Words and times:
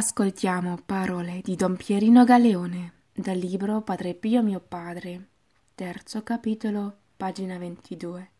Ascoltiamo 0.00 0.78
parole 0.86 1.42
di 1.44 1.56
Don 1.56 1.76
Pierino 1.76 2.24
Galeone 2.24 2.92
dal 3.12 3.36
libro 3.36 3.82
Padre 3.82 4.14
Pio 4.14 4.42
mio 4.42 4.58
padre, 4.58 5.28
terzo 5.74 6.22
capitolo, 6.22 6.96
pagina 7.18 7.58
22. 7.58 8.30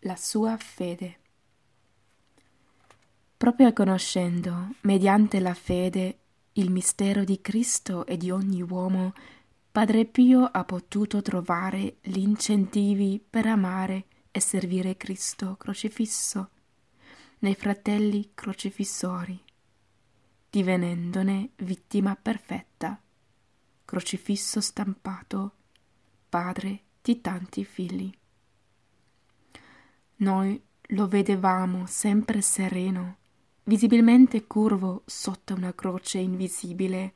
La 0.00 0.16
sua 0.16 0.54
fede. 0.58 1.18
Proprio 3.38 3.72
conoscendo, 3.72 4.74
mediante 4.82 5.40
la 5.40 5.54
fede, 5.54 6.18
il 6.52 6.70
mistero 6.70 7.24
di 7.24 7.40
Cristo 7.40 8.04
e 8.04 8.18
di 8.18 8.30
ogni 8.30 8.60
uomo, 8.60 9.14
Padre 9.72 10.04
Pio 10.04 10.44
ha 10.44 10.62
potuto 10.64 11.22
trovare 11.22 11.96
gli 12.02 12.18
incentivi 12.18 13.18
per 13.18 13.46
amare 13.46 14.04
e 14.30 14.40
servire 14.40 14.98
Cristo 14.98 15.56
crocifisso 15.56 16.50
nei 17.38 17.54
fratelli 17.54 18.32
crocifissori, 18.34 19.42
divenendone 20.52 21.52
vittima 21.56 22.14
perfetta, 22.14 23.00
crocifisso 23.86 24.60
stampato, 24.60 25.52
padre 26.28 26.82
di 27.00 27.22
tanti 27.22 27.64
figli. 27.64 28.12
Noi 30.16 30.62
lo 30.88 31.08
vedevamo 31.08 31.86
sempre 31.86 32.42
sereno, 32.42 33.16
visibilmente 33.62 34.46
curvo 34.46 35.04
sotto 35.06 35.54
una 35.54 35.74
croce 35.74 36.18
invisibile, 36.18 37.14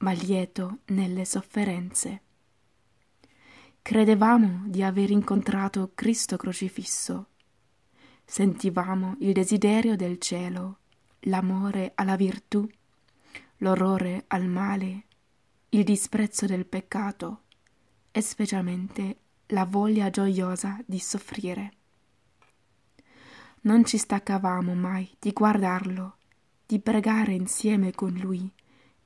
ma 0.00 0.12
lieto 0.12 0.80
nelle 0.88 1.24
sofferenze. 1.24 2.20
Credevamo 3.80 4.64
di 4.66 4.82
aver 4.82 5.10
incontrato 5.10 5.92
Cristo 5.94 6.36
crocifisso. 6.36 7.28
Sentivamo 8.26 9.16
il 9.20 9.32
desiderio 9.32 9.96
del 9.96 10.18
cielo, 10.18 10.80
l'amore 11.24 11.92
alla 11.94 12.16
virtù, 12.16 12.68
l'orrore 13.58 14.24
al 14.28 14.46
male, 14.46 15.04
il 15.70 15.84
disprezzo 15.84 16.46
del 16.46 16.66
peccato 16.66 17.42
e 18.10 18.20
specialmente 18.20 19.18
la 19.48 19.64
voglia 19.64 20.10
gioiosa 20.10 20.80
di 20.86 20.98
soffrire. 20.98 21.72
Non 23.62 23.84
ci 23.84 23.98
staccavamo 23.98 24.74
mai 24.74 25.10
di 25.18 25.32
guardarlo, 25.32 26.16
di 26.66 26.78
pregare 26.80 27.32
insieme 27.32 27.92
con 27.92 28.12
lui 28.12 28.50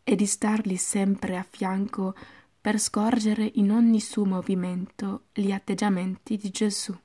e 0.02 0.16
di 0.16 0.27
stargli 0.27 0.77
sempre 0.77 1.36
a 1.36 1.46
fianco 1.48 2.14
per 2.61 2.78
scorgere 2.78 3.50
in 3.55 3.70
ogni 3.70 4.00
suo 4.00 4.24
movimento 4.24 5.27
gli 5.33 5.52
atteggiamenti 5.52 6.36
di 6.36 6.50
Gesù. 6.50 6.96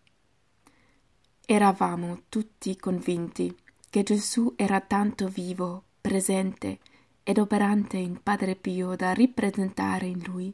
Eravamo 1.46 2.24
tutti 2.30 2.76
convinti 2.78 3.56
che 3.94 4.02
Gesù 4.02 4.54
era 4.56 4.82
tanto 4.82 5.28
vivo, 5.28 5.84
presente 6.02 6.80
ed 7.22 7.38
operante 7.38 7.98
in 7.98 8.24
Padre 8.24 8.56
Pio 8.56 8.96
da 8.96 9.14
ripresentare 9.14 10.08
in 10.08 10.20
lui, 10.24 10.52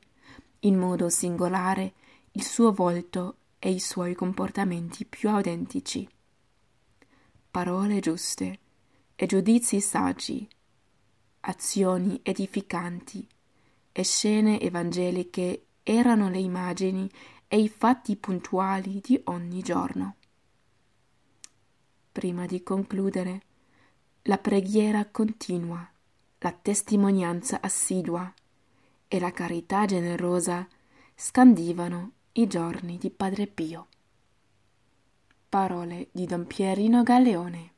in 0.63 0.77
modo 0.77 1.07
singolare, 1.07 1.93
il 2.33 2.43
suo 2.43 2.73
volto 2.73 3.37
e 3.57 3.71
i 3.71 3.79
suoi 3.79 4.13
comportamenti 4.13 5.05
più 5.05 5.29
autentici. 5.29 6.05
Parole 7.49 8.01
giuste 8.01 8.59
e 9.15 9.25
giudizi 9.25 9.79
saggi, 9.79 10.45
azioni 11.39 12.19
edificanti 12.21 13.25
e 13.93 14.03
scene 14.03 14.59
evangeliche 14.59 15.67
erano 15.81 16.27
le 16.27 16.39
immagini 16.39 17.09
e 17.47 17.57
i 17.57 17.69
fatti 17.69 18.17
puntuali 18.17 18.99
di 19.01 19.17
ogni 19.27 19.61
giorno. 19.61 20.15
Prima 22.19 22.45
di 22.45 22.61
concludere, 22.63 23.41
la 24.23 24.37
preghiera 24.37 25.05
continua, 25.05 25.89
la 26.39 26.51
testimonianza 26.51 27.61
assidua 27.61 28.29
e 29.07 29.19
la 29.21 29.31
carità 29.31 29.85
generosa 29.85 30.67
scandivano 31.15 32.11
i 32.33 32.45
giorni 32.45 32.97
di 32.97 33.09
Padre 33.09 33.47
Pio. 33.47 33.87
Parole 35.47 36.09
di 36.11 36.25
Don 36.25 36.45
Pierino 36.45 37.03
Galeone 37.03 37.71